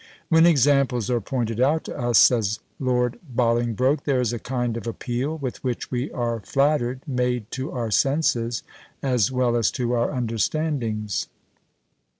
[0.29, 4.87] "When examples are pointed out to us," says Lord Bolingbroke, "there is a kind of
[4.87, 8.63] appeal, with which, we are flattered, made to our senses,
[9.03, 11.27] as well as to our understandings.